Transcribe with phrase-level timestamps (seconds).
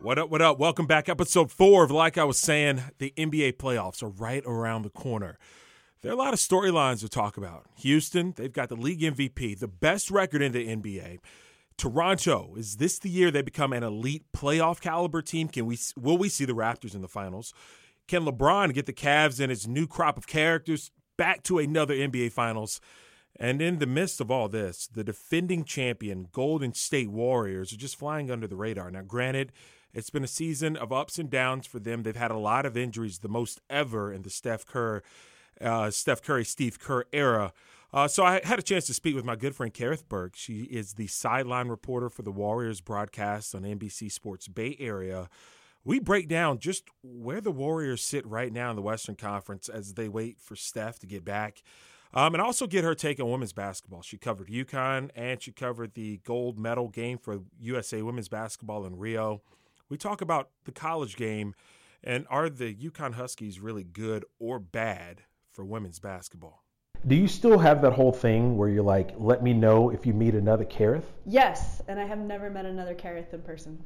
[0.00, 0.58] What up, what up?
[0.58, 1.10] Welcome back.
[1.10, 5.38] Episode four of Like I Was Saying, the NBA playoffs are right around the corner.
[6.00, 7.66] There are a lot of storylines to talk about.
[7.80, 11.18] Houston, they've got the league MVP, the best record in the NBA.
[11.76, 15.48] Toronto, is this the year they become an elite playoff caliber team?
[15.48, 17.52] Can we will we see the Raptors in the finals?
[18.08, 22.32] Can LeBron get the Cavs and its new crop of characters back to another NBA
[22.32, 22.80] finals?
[23.38, 27.98] And in the midst of all this, the defending champion Golden State Warriors are just
[27.98, 28.90] flying under the radar.
[28.90, 29.52] Now, granted,
[29.92, 32.02] it's been a season of ups and downs for them.
[32.02, 35.02] They've had a lot of injuries, the most ever in the Steph Curry,
[35.60, 37.52] uh, Steph Curry, Steve Kerr era.
[37.92, 40.34] Uh, so I had a chance to speak with my good friend Kerith Burke.
[40.34, 45.28] She is the sideline reporter for the Warriors broadcast on NBC Sports Bay Area.
[45.88, 49.94] We break down just where the Warriors sit right now in the Western Conference as
[49.94, 51.62] they wait for Steph to get back.
[52.12, 54.02] Um, and also get her take on women's basketball.
[54.02, 58.98] She covered UConn and she covered the gold medal game for USA women's basketball in
[58.98, 59.40] Rio.
[59.88, 61.54] We talk about the college game
[62.04, 66.64] and are the UConn Huskies really good or bad for women's basketball?
[67.06, 70.12] Do you still have that whole thing where you're like, let me know if you
[70.12, 71.06] meet another Kerith?
[71.24, 73.82] Yes, and I have never met another Kerith in person.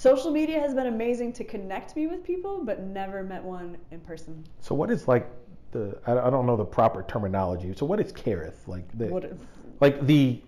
[0.00, 4.00] Social media has been amazing to connect me with people, but never met one in
[4.00, 4.42] person.
[4.58, 5.28] So what is like
[5.72, 7.74] the I don't know the proper terminology.
[7.76, 8.66] So what is Kerith?
[8.66, 9.36] Like the what is,
[9.80, 10.40] like the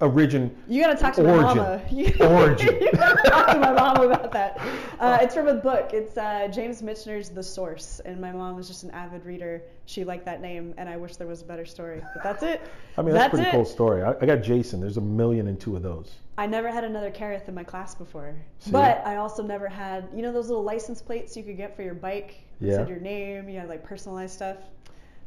[0.00, 0.56] origin.
[0.68, 1.44] You gotta talk to origin.
[1.44, 1.82] my mama.
[1.90, 2.80] You, origin.
[2.80, 4.58] you gotta talk to my mom about that.
[4.98, 5.90] Uh, it's from a book.
[5.92, 9.62] It's uh, James Michener's The Source, and my mom was just an avid reader.
[9.84, 12.02] She liked that name, and I wish there was a better story.
[12.14, 12.62] But that's it.
[12.96, 13.52] I mean, that's, that's a pretty it.
[13.52, 14.02] cool story.
[14.02, 14.80] I, I, got Jason.
[14.80, 16.14] There's a million and two of those.
[16.38, 18.70] I never had another Kerith in my class before, See?
[18.70, 21.82] but I also never had you know those little license plates you could get for
[21.82, 22.36] your bike.
[22.60, 22.76] Yeah.
[22.76, 23.48] Said your name.
[23.48, 24.56] You had like personalized stuff.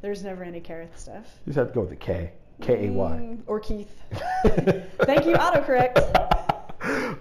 [0.02, 1.39] There's never any Kerith stuff.
[1.45, 2.31] You just have to go with the K.
[2.62, 3.12] K A Y.
[3.12, 3.92] Mm, or Keith.
[4.44, 6.31] Thank you, autocorrect.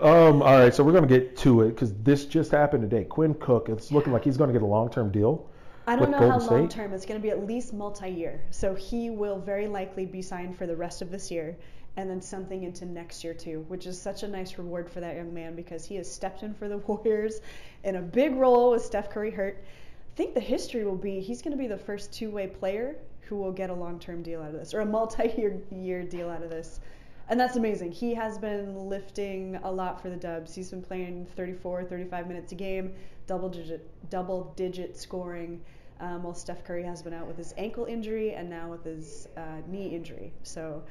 [0.00, 3.04] Um, all right, so we're going to get to it because this just happened today.
[3.04, 5.48] Quinn Cook, it's looking like he's going to get a long-term deal.
[5.86, 6.92] I don't know Golden how long term.
[6.94, 8.40] It's going to be at least multi-year.
[8.50, 11.56] So he will very likely be signed for the rest of this year
[11.96, 15.16] and then something into next year too, which is such a nice reward for that
[15.16, 17.40] young man because he has stepped in for the Warriors
[17.84, 19.62] in a big role with Steph Curry hurt.
[19.62, 23.36] I think the history will be he's going to be the first two-way player who
[23.36, 26.50] will get a long-term deal out of this or a multi-year year deal out of
[26.50, 26.80] this.
[27.28, 27.92] And that's amazing.
[27.92, 30.54] He has been lifting a lot for the Dubs.
[30.54, 32.92] He's been playing 34, 35 minutes a game,
[33.26, 35.60] double digit double digit scoring.
[36.00, 39.28] Um, while Steph Curry has been out with his ankle injury and now with his
[39.36, 40.32] uh, knee injury.
[40.42, 40.82] So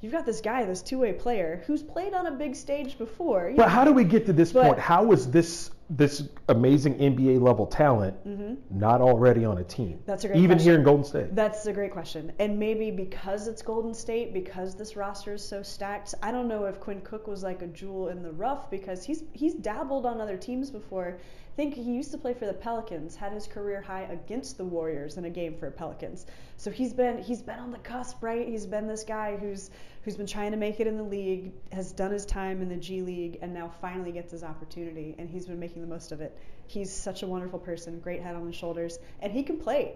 [0.00, 3.52] you've got this guy, this two-way player, who's played on a big stage before.
[3.56, 4.78] But know, how do we get to this but, point?
[4.78, 8.54] How is this this amazing NBA level talent mm-hmm.
[8.70, 10.00] not already on a team?
[10.06, 10.70] That's a great even question.
[10.70, 11.34] here in Golden State.
[11.34, 12.32] That's a great question.
[12.38, 16.64] And maybe because it's Golden State, because this roster is so stacked, I don't know
[16.64, 20.20] if Quinn Cook was like a jewel in the rough because he's he's dabbled on
[20.20, 21.18] other teams before.
[21.52, 24.64] I think he used to play for the Pelicans, had his career high against the
[24.64, 26.24] Warriors in a game for Pelicans.
[26.56, 28.48] So he's been he's been on the cusp, right?
[28.48, 29.70] He's been this guy who's
[30.02, 32.76] who's been trying to make it in the league, has done his time in the
[32.76, 36.20] G League, and now finally gets his opportunity, and he's been making the most of
[36.20, 36.36] it.
[36.66, 39.94] He's such a wonderful person, great head on his shoulders, and he can play.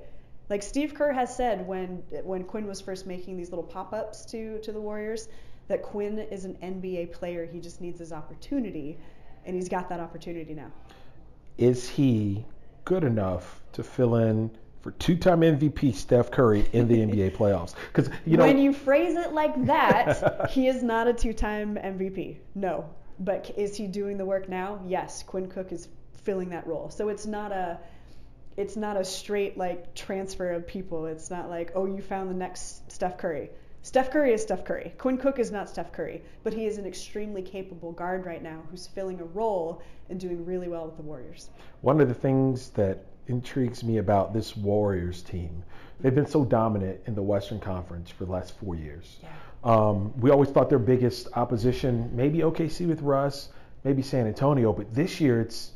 [0.49, 4.61] Like Steve Kerr has said when when Quinn was first making these little pop-ups to
[4.61, 5.28] to the Warriors,
[5.67, 7.44] that Quinn is an NBA player.
[7.44, 8.97] He just needs his opportunity,
[9.44, 10.71] and he's got that opportunity now.
[11.59, 12.44] Is he
[12.84, 14.50] good enough to fill in
[14.86, 17.74] for two-time MVP Steph Curry in the NBA playoffs.
[17.88, 22.36] Because you know when you phrase it like that, he is not a two-time MVP.
[22.54, 22.88] No,
[23.19, 24.78] but is he doing the work now?
[24.86, 25.88] Yes, Quinn Cook is
[26.22, 26.88] filling that role.
[26.91, 27.80] So it's not a
[28.56, 31.06] it's not a straight like transfer of people.
[31.06, 33.50] It's not like oh you found the next Steph Curry.
[33.82, 34.94] Steph Curry is Steph Curry.
[34.98, 38.62] Quinn Cook is not Steph Curry, but he is an extremely capable guard right now
[38.70, 41.50] who's filling a role and doing really well with the Warriors.
[41.80, 45.62] One of the things that intrigues me about this Warriors team.
[46.00, 49.17] They've been so dominant in the Western Conference for the last four years.
[49.23, 49.28] Yeah.
[49.64, 53.49] Um, we always thought their biggest opposition, maybe OKC with Russ,
[53.84, 55.73] maybe San Antonio, but this year it's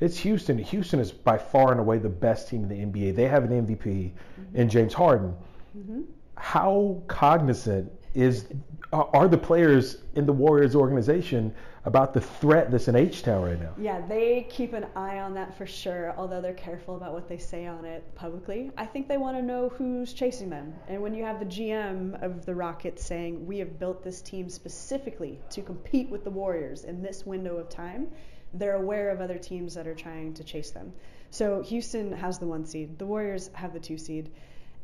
[0.00, 0.58] it's Houston.
[0.58, 3.14] Houston is by far and away the best team in the NBA.
[3.14, 4.56] They have an MVP mm-hmm.
[4.56, 5.34] in James Harden.
[5.76, 6.02] Mm-hmm.
[6.36, 8.46] How cognizant is
[8.92, 11.54] are the players in the Warriors organization
[11.86, 13.74] about the threat that's in H Town right now.
[13.76, 17.36] Yeah, they keep an eye on that for sure, although they're careful about what they
[17.36, 18.70] say on it publicly.
[18.78, 20.72] I think they want to know who's chasing them.
[20.88, 24.48] And when you have the GM of the Rockets saying, We have built this team
[24.48, 28.08] specifically to compete with the Warriors in this window of time,
[28.54, 30.92] they're aware of other teams that are trying to chase them.
[31.30, 34.30] So Houston has the one seed, the Warriors have the two seed,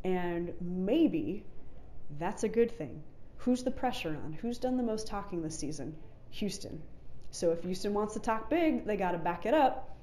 [0.03, 1.45] and maybe
[2.19, 3.01] that's a good thing.
[3.37, 4.33] Who's the pressure on?
[4.33, 5.95] Who's done the most talking this season?
[6.31, 6.81] Houston.
[7.31, 9.97] So if Houston wants to talk big, they got to back it up.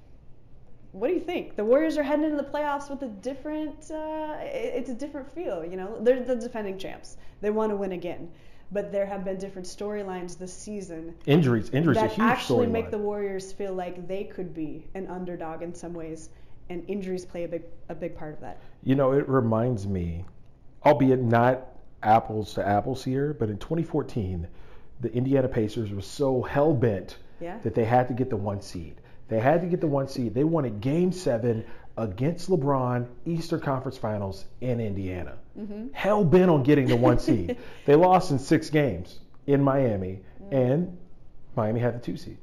[0.92, 1.54] What do you think?
[1.54, 3.90] The Warriors are heading into the playoffs with a different.
[3.90, 5.64] Uh, it's a different feel.
[5.64, 7.18] You know, they're the defending champs.
[7.40, 8.30] They want to win again
[8.70, 11.14] but there have been different storylines this season.
[11.26, 15.74] Injuries, injuries, that actually make the Warriors feel like they could be an underdog in
[15.74, 16.30] some ways,
[16.68, 18.60] and injuries play a big a big part of that.
[18.82, 20.24] You know, it reminds me,
[20.84, 21.68] albeit not
[22.02, 24.46] apples to apples here, but in 2014,
[25.00, 27.58] the Indiana Pacers were so hell bent Yeah.
[27.62, 28.96] that they had to get the one seed.
[29.28, 30.34] They had to get the one seed.
[30.34, 31.64] They wanted Game Seven
[31.96, 35.34] against LeBron, Eastern Conference Finals in Indiana.
[35.58, 35.88] Mm-hmm.
[35.92, 37.56] Hell bent on getting the one seed.
[37.86, 40.96] they lost in six games in Miami, and
[41.56, 42.38] Miami had the two seed.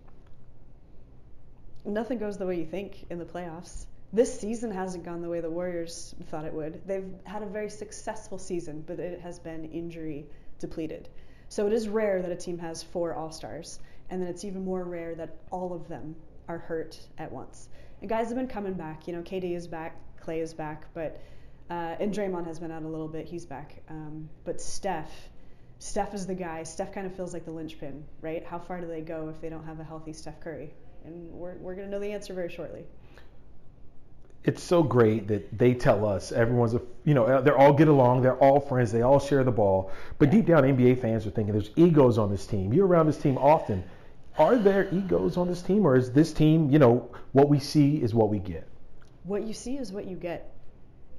[1.86, 3.86] Nothing goes the way you think in the playoffs.
[4.12, 6.82] This season hasn't gone the way the Warriors thought it would.
[6.88, 10.26] They've had a very successful season, but it has been injury
[10.60, 11.10] depleted.
[11.56, 13.80] So it is rare that a team has four All Stars,
[14.10, 16.14] and then it's even more rare that all of them
[16.50, 17.70] are hurt at once.
[18.02, 19.08] And guys have been coming back.
[19.08, 21.22] You know, KD is back, Clay is back, but
[21.70, 23.26] uh, and Draymond has been out a little bit.
[23.26, 23.82] He's back.
[23.90, 25.10] Um, but Steph,
[25.80, 26.64] Steph is the guy.
[26.64, 28.46] Steph kind of feels like the linchpin, right?
[28.46, 30.74] How far do they go if they don't have a healthy Steph Curry?
[31.06, 32.84] And we're, we're going to know the answer very shortly.
[34.46, 37.88] It's so great that they tell us everyone's a you know uh, they're all get
[37.88, 39.92] along, they're all friends, they all share the ball.
[40.20, 42.72] But deep down, NBA fans are thinking there's egos on this team.
[42.72, 43.84] You're around this team often.
[44.38, 47.98] Are there egos on this team, or is this team you know what we see
[47.98, 48.68] is what we get?
[49.24, 50.54] What you see is what you get.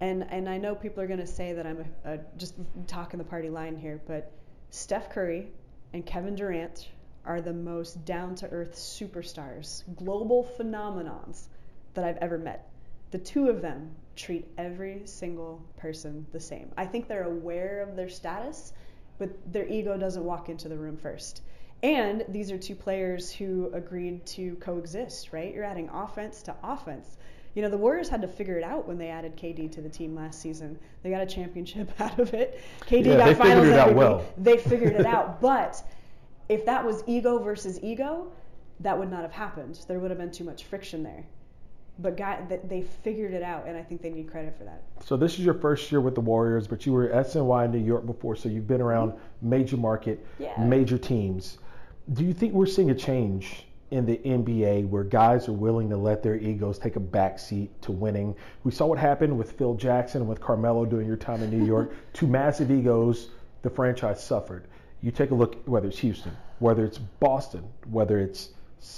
[0.00, 2.55] And and I know people are going to say that I'm a, a, just
[2.87, 4.31] talking the party line here, but
[4.70, 5.49] Steph Curry
[5.94, 6.90] and Kevin Durant
[7.25, 11.49] are the most down to earth superstars, global phenomenons
[11.94, 12.69] that I've ever met.
[13.11, 16.70] The two of them treat every single person the same.
[16.76, 18.73] I think they're aware of their status,
[19.19, 21.43] but their ego doesn't walk into the room first.
[21.82, 25.55] And these are two players who agreed to coexist, right?
[25.55, 27.19] You're adding offense to offense.
[27.55, 29.88] You know, the Warriors had to figure it out when they added KD to the
[29.88, 30.79] team last season.
[31.03, 32.61] They got a championship out of it.
[32.87, 34.25] KD Yeah, got they finals figured it out well.
[34.37, 35.41] They figured it out.
[35.41, 35.82] But
[36.49, 38.31] if that was ego versus ego,
[38.81, 39.85] that would not have happened.
[39.88, 41.25] There would have been too much friction there.
[41.98, 44.82] But guy, th- they figured it out, and I think they need credit for that.
[45.02, 47.70] So this is your first year with the Warriors, but you were at SNY in
[47.72, 50.52] New York before, so you've been around major market, Yeah.
[50.62, 51.58] major teams.
[52.12, 55.96] Do you think we're seeing a change in the NBA where guys are willing to
[55.96, 58.34] let their egos take a back seat to winning?
[58.64, 61.64] We saw what happened with Phil Jackson and with Carmelo during your time in New
[61.64, 61.93] York.
[62.12, 63.31] Two massive egos,
[63.62, 64.64] the franchise suffered.
[65.00, 68.50] You take a look, whether it's Houston, whether it's Boston, whether it's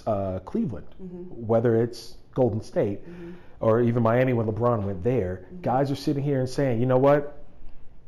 [0.06, 3.32] uh, Cleveland, whether it's Golden State, mm-hmm.
[3.60, 5.42] or even Miami when LeBron went there.
[5.46, 5.62] Mm-hmm.
[5.62, 7.44] Guys are sitting here and saying, you know what?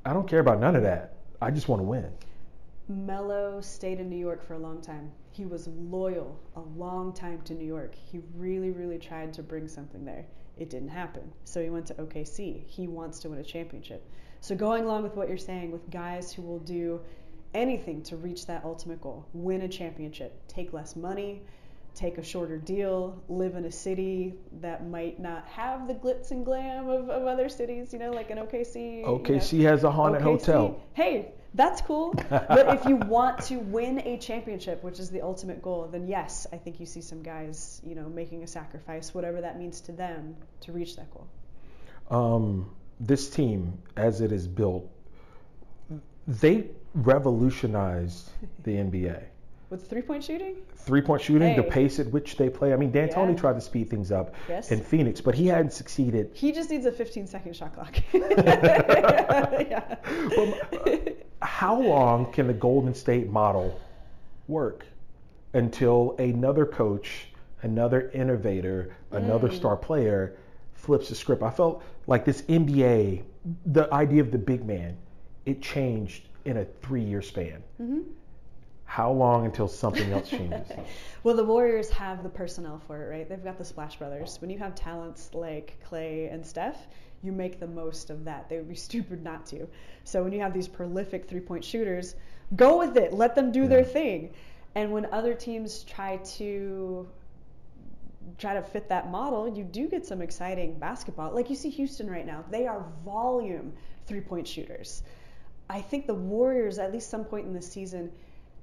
[0.05, 1.15] I don't care about none of that.
[1.43, 2.11] I just want to win.
[2.89, 5.11] Melo stayed in New York for a long time.
[5.33, 7.95] He was loyal a long time to New York.
[7.95, 10.25] He really, really tried to bring something there.
[10.59, 11.33] It didn't happen.
[11.45, 12.67] So he went to OKC.
[12.67, 14.05] He wants to win a championship.
[14.41, 17.01] So going along with what you're saying with guys who will do
[17.55, 21.43] anything to reach that ultimate goal, win a championship, take less money,
[21.95, 26.45] take a shorter deal, live in a city that might not have the glitz and
[26.45, 28.99] glam of, of other cities, you know, like an OKC.
[28.99, 29.19] you know.
[29.19, 30.81] OKC has a haunted OKC, hotel.
[30.93, 32.15] Hey, that's cool.
[32.31, 36.47] but if you want to win a championship, which is the ultimate goal, then yes,
[36.53, 39.93] I think you see some guys, you know, making a sacrifice, whatever that means to
[39.93, 41.29] them, to reach that goal.
[42.11, 44.89] Um, this team, as it is built,
[46.27, 48.31] they revolutionized
[48.63, 49.25] the NBA.
[49.71, 50.57] With three point shooting?
[50.75, 52.73] Three point shooting, the pace at which they play.
[52.73, 53.37] I mean, D'Antoni Yeah.
[53.37, 54.73] tried to speed things up Yes.
[54.73, 56.31] in Phoenix, but he hadn't succeeded.
[56.35, 57.97] He just needs a 15 second shot clock.
[58.13, 59.97] yeah.
[61.43, 63.79] How long can the Golden State model
[64.49, 64.85] work
[65.55, 67.29] until another coach,
[67.63, 69.55] another innovator, another Mm.
[69.55, 70.35] star player
[70.75, 71.43] flips the script?
[71.45, 73.23] I felt like this NBA,
[73.67, 74.97] the idea of the big man,
[75.47, 77.63] it changed in a three year span.
[77.81, 78.01] Mm-hmm.
[78.91, 80.67] How long until something else changes?
[81.23, 83.29] Well, the Warriors have the personnel for it, right?
[83.29, 84.39] They've got the Splash Brothers.
[84.41, 86.89] When you have talents like Clay and Steph,
[87.23, 88.49] you make the most of that.
[88.49, 89.69] They would be stupid not to.
[90.03, 92.17] So when you have these prolific three point shooters,
[92.57, 93.13] go with it.
[93.13, 94.33] Let them do their thing.
[94.75, 97.07] And when other teams try to
[98.39, 101.33] try to fit that model, you do get some exciting basketball.
[101.33, 103.73] Like you see Houston right now, they are volume
[104.07, 105.05] three point shooters.
[105.69, 108.11] I think the Warriors, at least some point in the season,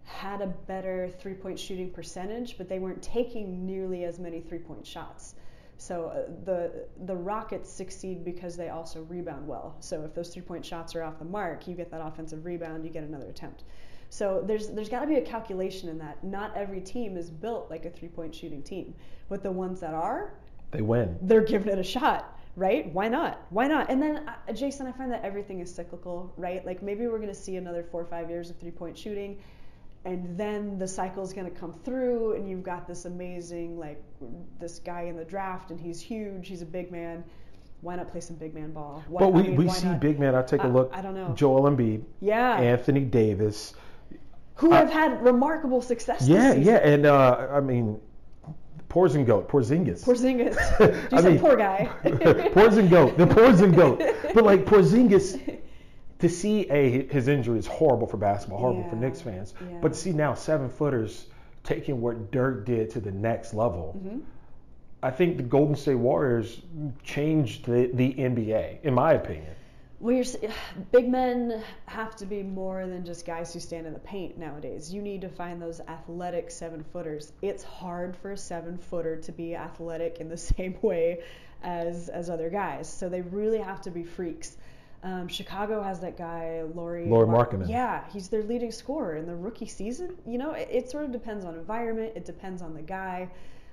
[0.08, 4.58] had a better three point shooting percentage, but they weren't taking nearly as many three
[4.58, 5.36] point shots.
[5.78, 9.76] So uh, the the Rockets succeed because they also rebound well.
[9.82, 12.86] So if those three point shots are off the mark, you get that offensive rebound,
[12.86, 13.66] you get another attempt.
[14.10, 16.24] So there's there's got to be a calculation in that.
[16.24, 18.96] Not every team is built like a three point shooting team,
[19.28, 20.34] but the ones that are,
[20.72, 21.18] they win.
[21.22, 22.92] They're giving it a shot right?
[22.92, 23.46] Why not?
[23.52, 23.88] Why not?
[23.92, 26.66] And then, uh, Jason, I find that everything is cyclical, right?
[26.66, 29.38] Like maybe we're going to see another four or five years of three point shooting,
[30.08, 34.02] and then the cycle is going to come through, and you've got this amazing, like,
[34.60, 37.24] this guy in the draft, and he's huge, he's a big man.
[37.82, 39.04] Why not play some big man ball?
[39.08, 40.00] Why, but we, I mean, we see not?
[40.00, 40.34] big man.
[40.34, 40.90] I take a look.
[40.94, 41.34] I, I don't know.
[41.36, 42.04] Joel Embiid.
[42.22, 42.58] Yeah.
[42.58, 43.74] Anthony Davis.
[44.56, 46.28] Who have had remarkable success.
[46.28, 48.00] Yeah, yeah, and uh, I mean,
[48.90, 50.04] Porzingis, Porzingis.
[50.04, 50.56] Porzingis.
[51.12, 51.90] You I said mean, poor guy.
[52.04, 54.34] Porzingis, the Porzingis.
[54.34, 55.60] But like Porzingis,
[56.19, 58.89] to see a his injury is horrible for basketball, horrible yeah.
[58.89, 59.53] for Knicks fans.
[59.59, 59.77] Yeah.
[59.81, 61.27] But to see now seven footers
[61.63, 64.19] taking what Dirk did to the next level, mm-hmm.
[65.03, 66.62] I think the Golden State Warriors
[67.03, 69.53] changed the, the NBA, in my opinion.
[70.00, 70.25] Well, you're,
[70.91, 74.93] big men have to be more than just guys who stand in the paint nowadays.
[74.93, 77.31] You need to find those athletic seven footers.
[77.41, 81.24] It's hard for a seven footer to be athletic in the same way
[81.63, 82.91] as as other guys.
[82.91, 84.57] So they really have to be freaks.
[85.04, 87.06] Um, Chicago has that guy, Lauri.
[87.06, 87.70] Lauri Markkanen.
[87.70, 90.18] Yeah, he's their leading scorer in the rookie season.
[90.25, 92.13] You know, it, it sort of depends on environment.
[92.16, 93.30] It depends on the guy.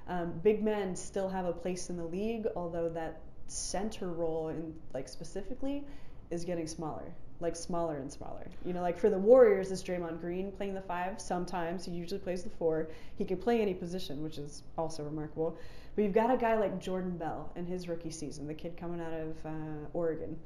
[0.07, 4.75] Um, big men still have a place in the league, although that center role, in
[4.93, 5.85] like specifically,
[6.31, 8.47] is getting smaller, like smaller and smaller.
[8.67, 11.21] You know, like for the Warriors, is Draymond Green playing the five?
[11.21, 12.89] Sometimes he usually plays the four.
[13.17, 15.57] He can play any position, which is also remarkable.
[15.97, 19.01] But you've got a guy like Jordan Bell in his rookie season, the kid coming
[19.01, 20.37] out of uh, Oregon.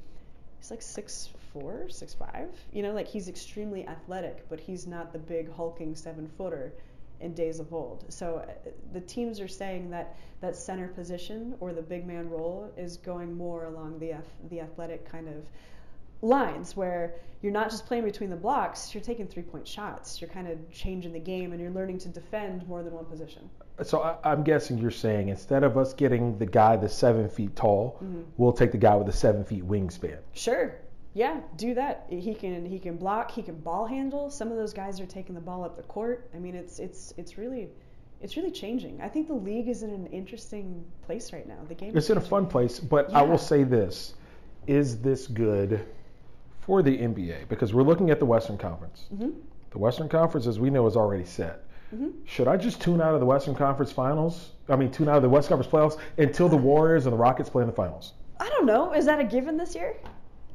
[0.58, 2.48] He's like six four, six five.
[2.72, 6.72] You know, like he's extremely athletic, but he's not the big hulking seven footer
[7.20, 8.04] in days of old.
[8.08, 12.72] So uh, the teams are saying that that center position or the big man role
[12.76, 14.14] is going more along the
[14.50, 15.44] the athletic kind of
[16.22, 20.20] lines where you're not just playing between the blocks, you're taking three point shots.
[20.20, 23.48] You're kind of changing the game and you're learning to defend more than one position.
[23.84, 27.54] So I, am guessing you're saying instead of us getting the guy that's seven feet
[27.54, 28.22] tall, mm-hmm.
[28.36, 30.18] we'll take the guy with the seven feet wingspan.
[30.32, 30.74] Sure.
[31.14, 32.06] Yeah, do that.
[32.10, 34.30] He can he can block, he can ball handle.
[34.30, 36.28] Some of those guys are taking the ball up the court.
[36.34, 37.68] I mean, it's it's it's really
[38.20, 39.00] it's really changing.
[39.00, 41.58] I think the league is in an interesting place right now.
[41.68, 41.96] The game.
[41.96, 43.20] It's in a fun place, but yeah.
[43.20, 44.14] I will say this:
[44.66, 45.86] Is this good
[46.68, 49.06] for the NBA because we're looking at the Western Conference.
[49.14, 49.30] Mm-hmm.
[49.70, 51.64] The Western Conference, as we know, is already set.
[51.94, 52.10] Mm-hmm.
[52.26, 54.50] Should I just tune out of the Western Conference Finals?
[54.68, 57.48] I mean, tune out of the West Conference playoffs until the Warriors and the Rockets
[57.48, 58.12] play in the finals.
[58.38, 58.92] I don't know.
[58.92, 59.96] Is that a given this year?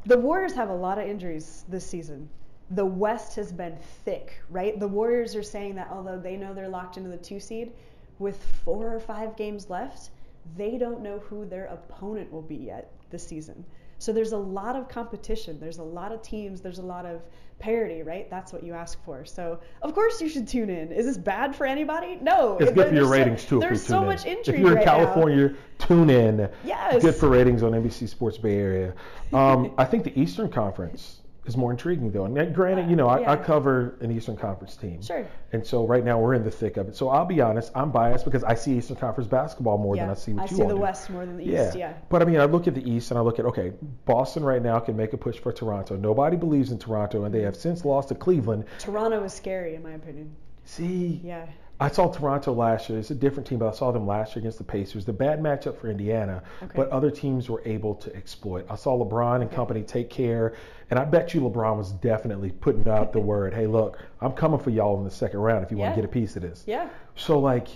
[0.05, 2.29] The Warriors have a lot of injuries this season.
[2.69, 4.79] The West has been thick, right?
[4.79, 7.71] The Warriors are saying that although they know they're locked into the two seed,
[8.19, 10.11] with four or five games left,
[10.55, 13.65] they don't know who their opponent will be yet this season.
[14.03, 15.57] So there's a lot of competition.
[15.61, 16.59] There's a lot of teams.
[16.59, 17.21] There's a lot of
[17.59, 18.29] parity, right?
[18.29, 19.23] That's what you ask for.
[19.23, 20.91] So of course you should tune in.
[20.91, 22.17] Is this bad for anybody?
[22.21, 22.57] No.
[22.59, 23.59] It's good for your ratings so, too.
[23.61, 24.55] There's so much intrigue.
[24.55, 25.55] If you're in right California, now.
[25.79, 26.49] tune in.
[26.65, 27.01] Yes.
[27.01, 28.93] Good for ratings on NBC Sports Bay Area.
[29.31, 32.25] Um, I think the Eastern Conference is more intriguing though.
[32.25, 33.31] And granted, you know, I, yeah.
[33.31, 35.01] I, cover an Eastern Conference team.
[35.01, 35.27] Sure.
[35.51, 36.95] And so right now we're in the thick of it.
[36.95, 40.03] So I'll be honest, I'm biased because I see Eastern Conference basketball more yeah.
[40.03, 40.77] than I see what I you see the do.
[40.77, 41.75] West more than the East.
[41.75, 41.75] Yeah.
[41.75, 41.93] yeah.
[42.09, 43.73] But I mean, I look at the East and I look at okay,
[44.05, 45.97] Boston right now can make a push for Toronto.
[45.97, 48.65] Nobody believes in Toronto, and they have since lost to Cleveland.
[48.79, 50.35] Toronto is scary in my opinion.
[50.65, 51.21] See.
[51.23, 51.47] Yeah.
[51.83, 52.97] I saw Toronto last year.
[52.97, 55.03] It's a different team, but I saw them last year against the Pacers.
[55.03, 56.71] The bad matchup for Indiana, okay.
[56.77, 58.65] but other teams were able to exploit.
[58.69, 59.55] I saw LeBron and okay.
[59.55, 60.55] company take care,
[60.91, 64.59] and I bet you LeBron was definitely putting out the word, "Hey, look, I'm coming
[64.59, 65.83] for y'all in the second round if you yeah.
[65.83, 66.87] want to get a piece of this." Yeah.
[67.17, 67.67] So like,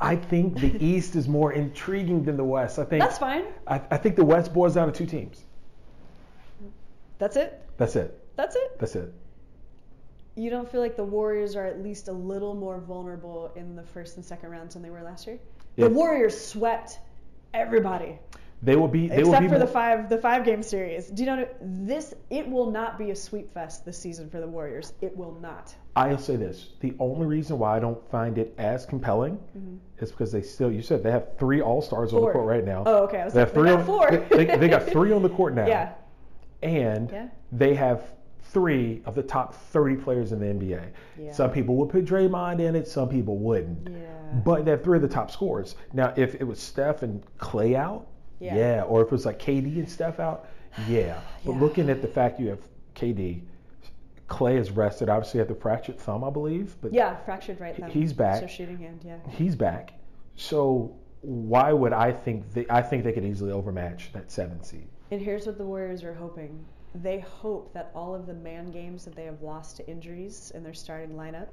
[0.00, 2.78] I think the East is more intriguing than the West.
[2.78, 3.44] I think that's fine.
[3.66, 5.44] I, I think the West boils down to two teams.
[7.18, 7.62] That's it.
[7.76, 8.18] That's it.
[8.36, 8.78] That's it.
[8.78, 9.12] That's it
[10.36, 13.82] you don't feel like the Warriors are at least a little more vulnerable in the
[13.82, 15.38] first and second rounds than they were last year?
[15.76, 16.98] The Warriors swept
[17.52, 18.18] everybody.
[18.62, 19.08] They will be.
[19.08, 19.66] They except will be for more...
[19.66, 21.08] the five the five game series.
[21.08, 22.14] Do you know this?
[22.30, 24.94] It will not be a sweep fest this season for the Warriors.
[25.02, 25.74] It will not.
[25.94, 29.76] I'll say this: the only reason why I don't find it as compelling mm-hmm.
[29.98, 30.72] is because they still.
[30.72, 32.82] You said they have three All Stars on the court right now.
[32.86, 33.20] Oh, okay.
[33.20, 34.10] I was they like, have three they on, four.
[34.10, 35.66] they, they, they, got three on the court now.
[35.66, 35.92] Yeah.
[36.62, 37.28] And yeah.
[37.52, 38.15] they have
[38.50, 40.90] three of the top 30 players in the NBA.
[41.18, 41.32] Yeah.
[41.32, 43.88] Some people would put Draymond in it, some people wouldn't.
[43.90, 44.06] Yeah.
[44.44, 45.76] But they're three of the top scorers.
[45.92, 48.06] Now, if it was Steph and Clay out,
[48.40, 48.56] yeah.
[48.56, 48.82] yeah.
[48.82, 50.48] Or if it was like KD and Steph out,
[50.88, 51.20] yeah.
[51.44, 52.60] But looking at the fact you have
[52.94, 53.42] KD,
[54.28, 55.08] Clay is rested.
[55.08, 56.74] Obviously, had the fractured thumb, I believe.
[56.80, 57.90] But yeah, fractured right thumb.
[57.90, 58.40] He's back.
[58.40, 59.18] So shooting hand, yeah.
[59.30, 59.92] He's back.
[60.34, 64.86] So why would I think they, I think they could easily overmatch that seven seed.
[65.10, 66.64] And here's what the Warriors are hoping.
[67.02, 70.62] They hope that all of the man games that they have lost to injuries in
[70.62, 71.48] their starting lineup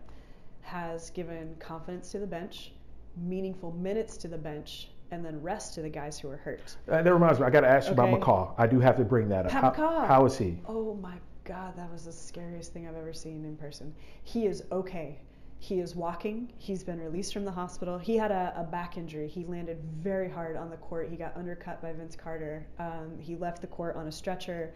[0.61, 2.71] has given confidence to the bench,
[3.17, 6.75] meaningful minutes to the bench, and then rest to the guys who are hurt.
[6.89, 8.09] Uh, that reminds me, I got to ask you Okay.
[8.13, 8.53] about McCaw.
[8.57, 9.51] I do have to bring that up.
[9.51, 10.57] Pat How, how is he?
[10.65, 13.93] Oh my God, that was the scariest thing I've ever seen in person.
[14.23, 15.19] He is okay.
[15.59, 16.51] He is walking.
[16.57, 17.97] He's been released from the hospital.
[17.97, 19.27] He had a, a back injury.
[19.27, 21.09] He landed very hard on the court.
[21.09, 22.65] He got undercut by Vince Carter.
[22.79, 24.73] Um, he left the court on a stretcher.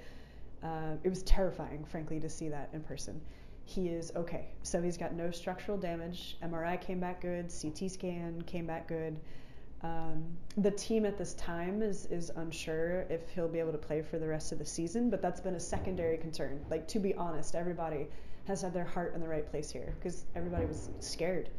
[0.64, 3.22] Uh, it was terrifying, frankly, to see that in person.
[3.66, 4.48] He is okay.
[4.64, 6.38] So he's got no structural damage.
[6.42, 7.52] MRI came back good.
[7.62, 9.20] CT scan came back good.
[9.84, 10.26] Um,
[10.58, 14.18] the team at this time is is unsure if he'll be able to play for
[14.18, 16.66] the rest of the season, but that's been a secondary concern.
[16.70, 18.08] Like to be honest, everybody
[18.46, 21.50] has had their heart in the right place here because everybody was scared.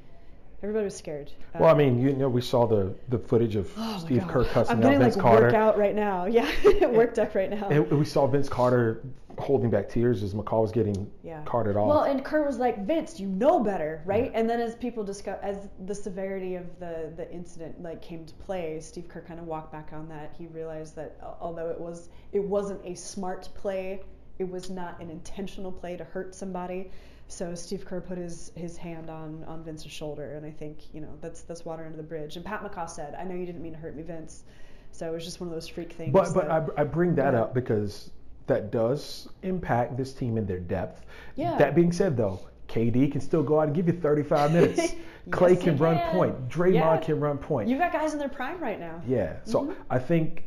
[0.62, 1.30] Everybody was scared.
[1.54, 4.28] Well, I Um, mean, you know, we saw the, the footage of oh Steve God.
[4.30, 5.46] Kerr cussing I'm out Vince like Carter.
[5.46, 6.24] workout right now.
[6.28, 6.50] Yeah,
[6.88, 7.68] work deck right now.
[7.68, 9.02] And we saw Vince Carter
[9.38, 11.42] holding back tears as McCaw was getting Yeah.
[11.44, 11.86] carted off.
[11.86, 14.32] Well, and Kerr was like, Vince, you know better, right?
[14.34, 18.34] And then as people discuss, as the severity of the the incident like came to
[18.34, 20.34] play, Steve Kerr kind of walked back on that.
[20.36, 24.02] He realized that al- although it was it wasn't a smart play,
[24.40, 26.90] it was not an intentional play to hurt somebody.
[27.30, 31.00] So Steve Kerr put his his hand on on Vince's shoulder, and I think you
[31.02, 32.36] know that's that's water under the bridge.
[32.36, 34.44] And Pat McCaw said, "I know you didn't mean to hurt me, Vince."
[34.92, 36.12] So it was just one of those freak things.
[36.12, 37.42] But but that- I, I bring that Yeah.
[37.42, 38.10] up because
[38.46, 41.04] that does impact this team in their depth.
[41.36, 41.58] Yeah.
[41.58, 44.94] That being said, though, KD can still go out and give you 35 minutes.
[45.30, 46.48] Clay Yes, he can run point.
[46.48, 46.96] Draymond Yeah.
[46.96, 47.68] can run point.
[47.68, 49.02] You've got guys in their prime right now.
[49.06, 49.34] yeah.
[49.44, 49.74] So Mhm.
[49.90, 50.44] I think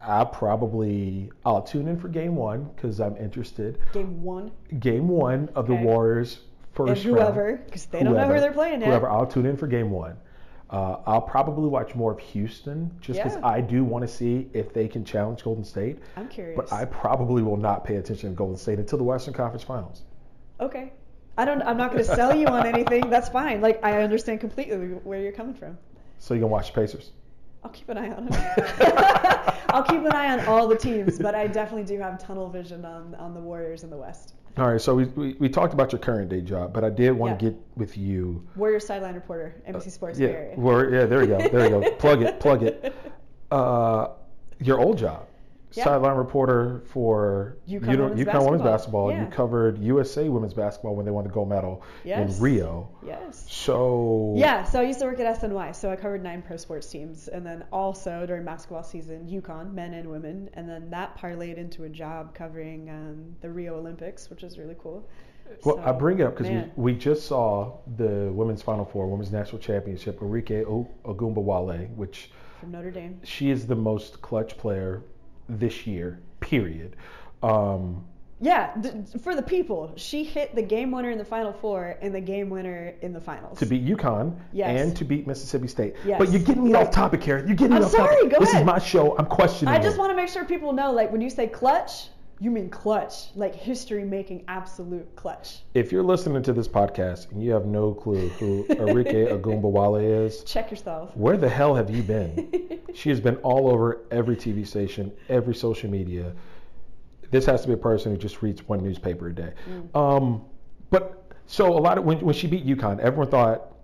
[0.00, 3.78] I probably I'll tune in for game one because I'm interested.
[3.92, 4.50] Game one.
[4.78, 5.84] Game one of the Okay.
[5.84, 7.16] Warriors and first round.
[7.18, 8.88] whoever, because they don't know who they're playing yet.
[8.88, 10.16] Whoever, I'll tune in for game one.
[10.68, 13.46] Uh, I'll probably watch more of Houston just because Yeah.
[13.46, 16.00] I do want to see if they can challenge Golden State.
[16.16, 16.56] I'm curious.
[16.56, 20.02] But I probably will not pay attention to Golden State until the Western Conference Finals.
[20.60, 20.92] okay.
[21.38, 21.60] I don't.
[21.60, 23.10] I'm not going to sell you on anything.
[23.10, 23.60] That's fine.
[23.60, 25.76] Like I understand completely where you're coming from.
[26.18, 27.10] So you can watch the Pacers.
[27.66, 29.54] I'll keep an eye on it.
[29.70, 32.84] I'll keep an eye on all the teams, but I definitely do have tunnel vision
[32.84, 34.34] on on the Warriors in the West.
[34.56, 37.10] All right, so we, we, we talked about your current day job, but I did
[37.10, 37.50] want to Yeah.
[37.50, 38.46] get with you.
[38.54, 41.00] Warrior sideline reporter, NBC Sports Uh, yeah, Area.
[41.00, 41.90] yeah, there we go, there we go.
[41.96, 42.94] plug it, plug it.
[43.50, 44.08] Uh,
[44.60, 45.26] your old job,
[45.76, 45.84] Yeah.
[45.84, 48.62] sideline reporter for UConn know, women's UConn women's basketball.
[48.62, 49.12] basketball.
[49.12, 49.20] Yeah.
[49.24, 52.36] You covered USA women's basketball when they won the gold medal Yes.
[52.36, 52.88] in Rio.
[53.04, 53.44] Yes.
[53.48, 56.88] So Yeah, so I used to work at SNY, so I covered nine pro sports
[56.88, 61.56] teams, and then also during basketball season, UConn, men and women, and then that parlayed
[61.58, 65.06] into a job covering um, the Rio Olympics, which is really cool.
[65.64, 69.30] Well, I bring it up because we, we just saw the women's Final Four, women's
[69.30, 70.64] national championship, Arike
[71.04, 73.20] Ogunbowale, which from Notre Dame.
[73.22, 75.02] she is the most clutch player
[75.48, 76.96] this year, period.
[77.42, 78.04] Um,
[78.38, 82.14] Yeah, th- for the people, she hit the game winner in the Final Four and
[82.14, 83.58] the game winner in the finals.
[83.60, 84.78] to beat UConn Yes.
[84.80, 85.94] and to beat Mississippi State.
[86.04, 86.18] Yes.
[86.18, 87.46] But you're getting me off topic, Karen.
[87.46, 88.30] You're getting me I'm off sorry, topic.
[88.32, 88.62] go this ahead.
[88.62, 89.16] is my show.
[89.16, 89.72] I'm questioning.
[89.72, 90.00] I just you.
[90.00, 93.54] want to make sure people know, like, when you say clutch, you mean clutch, like
[93.54, 95.60] history making absolute clutch.
[95.74, 100.42] If you're listening to this podcast and you have no clue who Arike Ogunbowale is,
[100.44, 101.16] Check yourself.
[101.16, 102.80] where the hell have you been?
[102.94, 106.32] She has been all over every TV station, every social media.
[107.30, 109.52] This has to be a person who just reads one newspaper a day.
[109.68, 109.94] Mm.
[109.94, 110.44] Um,
[110.88, 113.74] but so a lot of when when she beat UConn, everyone thought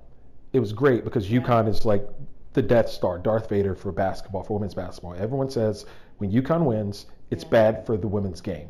[0.55, 1.41] it was great because Yeah.
[1.41, 2.09] UConn is like
[2.55, 5.13] the Death Star, Darth Vader for basketball, for women's basketball.
[5.15, 5.85] Everyone says
[6.17, 7.51] when UConn wins, it's Yeah.
[7.51, 8.69] bad for the women's game,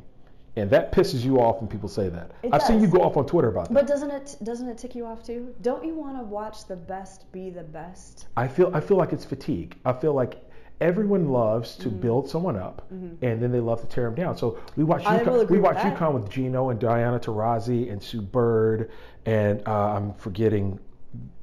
[0.56, 2.30] and that pisses you off when people say that.
[2.42, 3.74] It I've seen you go off on Twitter about that.
[3.74, 5.54] But doesn't it doesn't it tick you off too?
[5.62, 8.26] Don't you want to watch the best be the best?
[8.36, 9.76] I feel I feel like it's fatigue.
[9.84, 10.34] I feel like
[10.80, 11.82] everyone loves Mm-hmm.
[11.84, 14.36] to build someone up, and then they love to tear them down.
[14.36, 15.76] So we watch I will UConn, agree we watch.
[15.76, 18.90] UConn with Gino and Diana Taurasi and Sue Bird,
[19.26, 20.78] and uh, I'm forgetting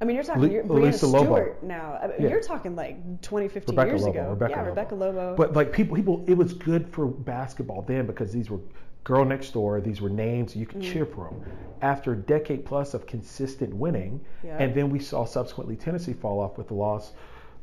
[0.02, 1.26] I mean, you're talking Le- you're Breanna Lisa Lobo.
[1.26, 2.00] Stewart now.
[2.02, 2.30] I mean, Yeah.
[2.30, 4.20] You're talking like 20, 15 Rebecca years Lobo.
[4.20, 4.30] ago.
[4.32, 4.70] Rebecca yeah, Lobo.
[4.70, 5.36] Rebecca Lobo.
[5.36, 8.60] But like people, people, it was good for basketball then because these were
[9.04, 9.80] girl next door.
[9.82, 10.70] These were names you Mm.
[10.70, 11.42] could cheer for them.
[11.82, 14.58] After a decade plus of consistent winning, Yeah.
[14.58, 17.14] and then we saw subsequently Tennessee fall off with the loss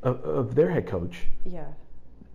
[0.03, 1.27] of, of their head coach.
[1.45, 1.65] yeah.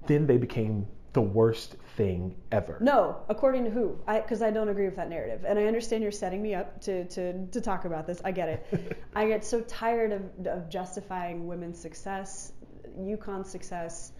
[0.07, 2.77] Then they became the worst thing ever.
[2.79, 3.99] No, according to who?
[4.07, 7.05] Because I, don't agree with that narrative, and I understand you're setting me up to
[7.05, 8.21] to, to talk about this.
[8.23, 8.97] I get it.
[9.15, 12.53] I get so tired of, of justifying women's success,
[12.97, 14.13] UConn success.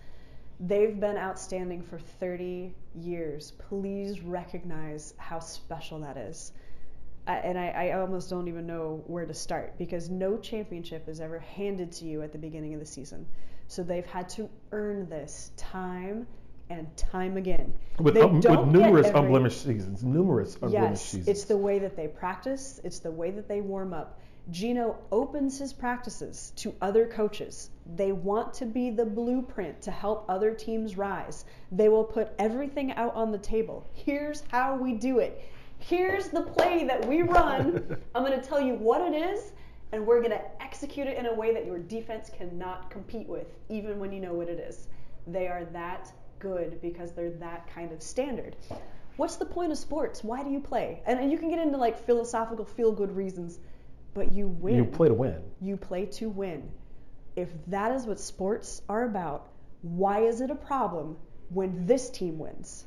[0.60, 3.51] They've been outstanding for 30 years.
[3.51, 6.51] Please recognize how special that is.
[7.25, 11.19] I, and I, I almost don't even know where to start because no championship is
[11.19, 13.25] ever handed to you at the beginning of the season.
[13.67, 16.27] So they've had to earn this time
[16.71, 17.73] and time again.
[17.99, 21.27] With, um, with numerous every- unblemished seasons, numerous unblemished Yes, seasons.
[21.27, 24.19] it's the way that they practice, it's the way that they warm up.
[24.49, 27.69] Gino opens his practices to other coaches.
[27.95, 31.45] They want to be the blueprint to help other teams rise.
[31.71, 33.86] They will put everything out on the table.
[33.93, 35.41] Here's how we do it.
[35.77, 37.97] Here's the play that we run.
[38.15, 39.53] I'm going to tell you what it is,
[39.91, 43.47] and we're going to execute it in a way that your defense cannot compete with,
[43.69, 44.88] even when you know what it is.
[45.27, 48.56] They are that good because they're that kind of standard.
[49.17, 50.23] What's the point of sports?
[50.23, 51.01] Why do you play?
[51.06, 53.60] And, and you can get into like philosophical feel good reasons,
[54.13, 54.75] but you win.
[54.75, 55.41] you play to win.
[55.62, 56.71] You play to win.
[57.36, 59.47] If that is what sports are about,
[59.82, 61.17] why is it a problem
[61.49, 62.86] when this team wins?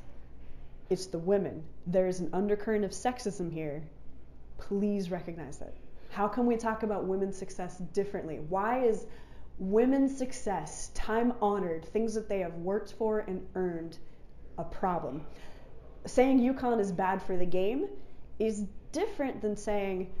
[0.89, 1.63] It's the women.
[1.87, 3.83] There is an undercurrent of sexism here.
[4.57, 5.75] Please recognize that.
[6.11, 8.39] How can we talk about women's success differently?
[8.49, 9.05] Why is
[9.57, 13.97] women's success, time honored, things that they have worked for and earned,
[14.57, 15.25] a problem?
[16.05, 17.87] Saying UConn is bad for the game
[18.39, 20.11] is different than saying,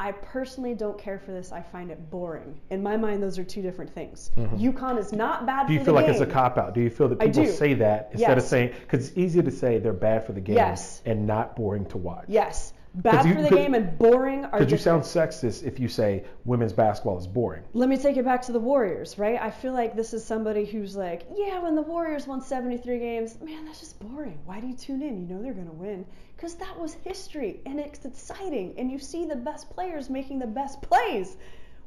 [0.00, 1.50] I personally don't care for this.
[1.50, 2.60] I find it boring.
[2.70, 4.30] In my mind, those are two different things.
[4.36, 5.68] UConn is not bad Mm-hmm.
[5.68, 6.14] Do you feel like game.
[6.14, 6.72] it's a cop out?
[6.74, 9.78] Do you feel that people say that instead of saying because it's easier to say
[9.78, 11.02] they're bad for the game Yes.
[11.04, 12.26] and not boring to watch?
[12.28, 15.78] Yes, bad you- for the could- game and boring are Could you sound sexist if
[15.78, 17.62] you say women's basketball is boring?
[17.72, 19.40] Let me take it back to the Warriors, right?
[19.40, 23.38] I feel like this is somebody who's like, yeah, when the Warriors won 73 games,
[23.40, 24.38] man, that's just boring.
[24.44, 25.16] Why do you tune in?
[25.20, 26.04] You know they're going to win.
[26.36, 30.46] Because that was history and it's exciting and you see the best players making the
[30.46, 31.36] best plays.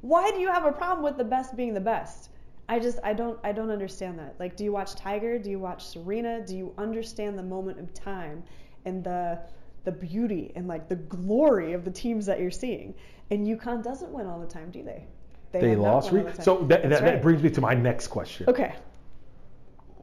[0.01, 2.29] Why do you have a problem with the best being the best?
[2.67, 4.35] I just I don't I don't understand that.
[4.39, 5.37] Like do you watch Tiger?
[5.37, 6.45] Do you watch Serena?
[6.45, 8.43] Do you understand the moment of time
[8.85, 9.39] and the
[9.83, 12.93] the beauty and like the glory of the teams that you're seeing?
[13.29, 15.05] And UConn doesn't win all the time, do they?
[15.51, 16.11] They not lost.
[16.11, 18.47] Re- the so that, that, that brings me to my next question.
[18.47, 18.75] Okay.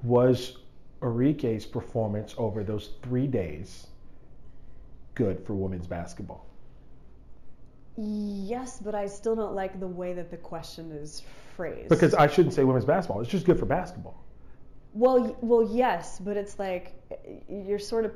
[0.02, 0.58] Was
[1.02, 3.86] Arike's performance over those three days
[5.14, 6.46] good for women's basketball?
[7.96, 11.22] Yes, but I still don't like the way that the question is
[11.56, 11.88] phrased.
[11.88, 13.20] Because I shouldn't say women's basketball.
[13.20, 14.22] It's just good for basketball.
[14.92, 16.94] well, well, yes, but it's like
[17.48, 18.12] you're sort of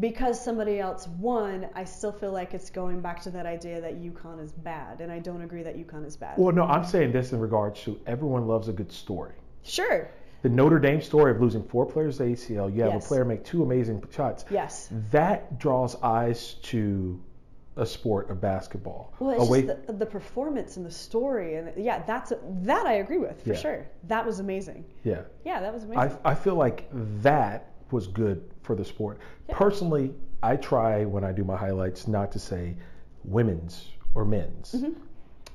[0.00, 1.68] because somebody else won.
[1.74, 5.12] I still feel like it's going back to that idea that UConn is bad, and
[5.12, 6.38] I don't agree that UConn is bad.
[6.38, 9.34] Well, no, I'm saying this in regards to everyone loves a good story.
[9.62, 10.08] sure.
[10.42, 13.04] The Notre Dame story of losing four players to ACL, you have Yes.
[13.04, 14.44] a player make two amazing shots.
[14.50, 14.88] Yes.
[15.12, 17.22] That draws eyes to
[17.76, 19.12] a sport of basketball.
[19.20, 22.32] Well, it's Away- just the, the performance and the story, and yeah, that's
[22.64, 23.54] that I agree with for Yeah.
[23.54, 23.86] sure.
[24.08, 24.84] That was amazing.
[25.04, 25.20] yeah.
[25.44, 26.18] Yeah, that was amazing.
[26.24, 26.88] I, I feel like
[27.22, 29.18] that was good for the sport.
[29.48, 29.56] Yeah.
[29.56, 32.76] Personally, I try when I do my highlights not to say
[33.24, 34.72] women's or men's.
[34.72, 34.92] Mm-hmm.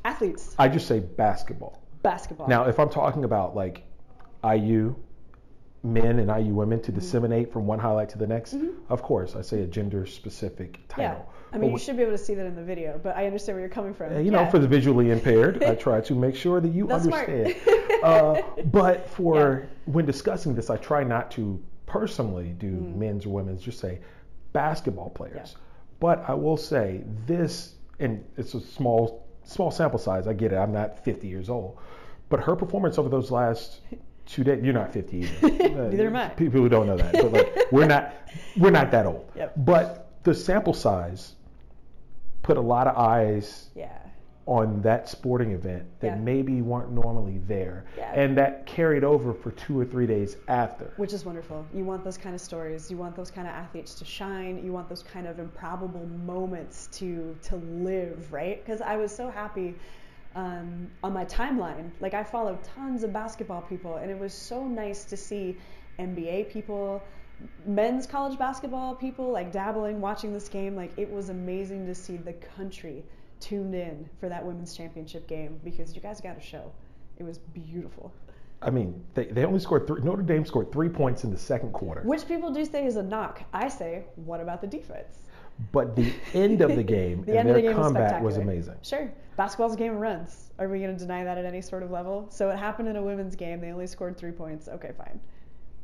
[0.05, 1.81] Athletes, I just say basketball.
[2.01, 2.47] basketball.
[2.47, 3.83] Now, if I'm talking about like
[4.43, 4.95] IU
[5.83, 6.85] men and IU women Mm-hmm.
[6.85, 8.55] to disseminate from one highlight to the next,
[8.89, 11.03] of course, I say a gender specific title.
[11.03, 11.33] yeah.
[11.49, 13.25] I But mean, you should be able to see that in the video, but I
[13.25, 14.23] understand where you're coming from.
[14.23, 17.55] You know, for the visually impaired, I try to make sure that you That's understand.
[18.03, 22.99] uh, but for when discussing this, I try not to personally do hmm.
[22.99, 23.99] men's or women's, just say
[24.53, 25.55] basketball players.
[25.99, 30.27] But I will say this, and it's a small small sample size.
[30.27, 30.57] I get it.
[30.57, 31.79] I'm not 50 years old,
[32.29, 33.79] but her performance over those last
[34.27, 34.63] two days.
[34.63, 35.49] You're not 50 either.
[35.89, 36.29] Neither am I.
[36.29, 38.13] People who don't know that, but like we're not
[38.57, 39.31] we're not that old.
[39.35, 39.53] Yep.
[39.57, 41.33] But the sample size
[42.43, 43.97] put a lot of eyes yeah.
[44.47, 46.15] On that sporting event that Yeah.
[46.15, 48.13] maybe weren't normally there Yeah.
[48.15, 51.65] and that carried over for two or three days after Which is wonderful.
[51.73, 52.89] You want those kind of stories.
[52.89, 54.63] You want those kind of athletes to shine.
[54.63, 58.63] You want those kind of improbable moments to to live, right?
[58.63, 59.75] Because I was so happy
[60.35, 61.91] um, on my timeline.
[61.99, 65.57] Like I follow tons of basketball people, and it was so nice to see
[65.99, 67.01] NBA people,
[67.65, 70.73] men's college basketball people, like dabbling, watching this game.
[70.75, 73.03] Like it was amazing to see the country
[73.39, 76.71] tuned in for that women's championship game because you guys got a show.
[77.17, 78.13] It was beautiful.
[78.61, 81.71] i mean they, they only scored three notre dame scored three points in the second
[81.73, 83.43] quarter Which people do say is a knock.
[83.53, 85.19] I say, what about the defense?
[85.71, 87.93] but the end of the game The and end of their the game was was,
[87.93, 88.41] spectacular.
[88.41, 89.11] amazing Sure.
[89.37, 90.51] Basketball's a game of runs.
[90.59, 92.27] Are we going to deny that at any sort of level?
[92.29, 93.59] So it happened in a women's game.
[93.61, 94.67] They only scored three points.
[94.67, 95.19] Okay, fine.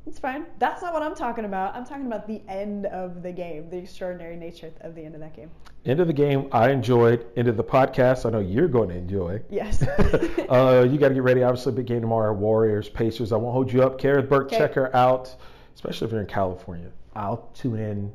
[0.06, 0.46] It's fine.
[0.60, 1.76] That's not what I'm talking about.
[1.76, 5.22] I'm talking about the end of the game, the extraordinary nature of the end of
[5.22, 5.50] that game.
[5.86, 8.96] end of the game i enjoyed end of the podcast i know you're going to
[8.96, 9.82] enjoy Yes.
[10.50, 13.72] uh, you got to get ready obviously big game tomorrow warriors pacers i won't hold
[13.72, 14.58] you up Kerith burke Okay.
[14.58, 15.36] check her out
[15.76, 18.12] especially if you're in california i'll tune in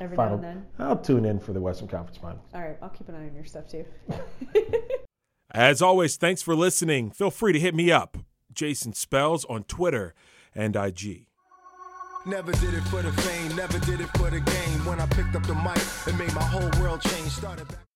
[0.00, 0.86] Every final, now and then.
[0.86, 3.34] i'll tune in for the western conference finals All right, I'll keep an eye on
[3.34, 3.84] your stuff too.
[5.50, 7.10] As always, thanks for listening.
[7.12, 8.18] Feel free to hit me up.
[8.52, 10.14] Jason Spells on Twitter
[10.54, 11.26] and IG.
[12.26, 14.86] Never did it for the fame, never did it for the game.
[14.86, 17.30] When I picked up the mic, it made my whole world change.
[17.30, 17.93] Started back.